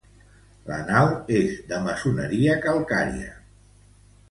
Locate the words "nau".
0.87-1.09